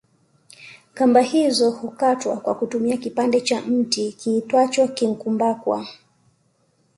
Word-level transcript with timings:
Kamba 0.93 1.21
hizo 1.21 1.71
hukatwa 1.71 2.37
kwa 2.37 2.55
kutumia 2.55 2.97
kipande 2.97 3.41
cha 3.41 3.61
mti 3.61 4.11
kiitwacho 4.11 4.87
kinkumbakwa 4.87 5.87